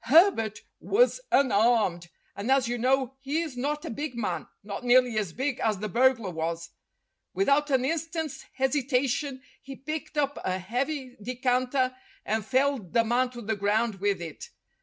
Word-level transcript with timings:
Herbert 0.00 0.58
was 0.80 1.18
un 1.32 1.50
armed, 1.50 2.10
and, 2.36 2.50
as 2.52 2.68
you 2.68 2.76
know, 2.76 3.14
he 3.20 3.40
is 3.40 3.56
not 3.56 3.86
a 3.86 3.90
big 3.90 4.16
man, 4.16 4.46
not 4.62 4.84
nearly 4.84 5.16
as 5.16 5.32
big 5.32 5.60
as 5.60 5.78
the 5.78 5.88
burglar 5.88 6.28
was. 6.28 6.68
Without 7.32 7.70
an 7.70 7.86
instant's 7.86 8.44
hesitation 8.56 9.40
he 9.62 9.74
picked 9.76 10.18
up 10.18 10.36
a 10.44 10.58
heavy 10.58 11.16
decanter 11.22 11.96
and 12.26 12.44
felled 12.44 12.92
the 12.92 13.02
man 13.02 13.30
to 13.30 13.40
the 13.40 13.56
ground 13.56 13.94
with 13.94 14.20
it. 14.20 14.50